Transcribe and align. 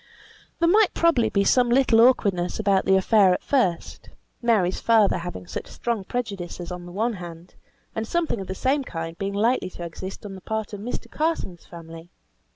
There 0.57 0.67
might 0.67 0.95
probably 0.95 1.29
be 1.29 1.43
some 1.43 1.69
little 1.69 2.01
awkwardness 2.01 2.59
about 2.59 2.85
the 2.85 2.95
affair 2.95 3.35
at 3.35 3.43
first: 3.43 4.09
Mary's 4.41 4.79
father 4.81 5.19
having 5.19 5.45
such 5.45 5.67
strong 5.67 6.05
prejudices 6.05 6.71
on 6.71 6.87
the 6.87 6.91
one 6.91 7.13
hand; 7.13 7.53
and 7.93 8.07
something 8.07 8.41
of 8.41 8.47
the 8.47 8.55
same 8.55 8.83
kind 8.83 9.15
being 9.19 9.33
likely 9.35 9.69
to 9.69 9.83
exist 9.83 10.25
on 10.25 10.33
the 10.33 10.41
part 10.41 10.73
of 10.73 10.79
Mr. 10.79 11.07
Carson's 11.07 11.67
family. 11.67 12.09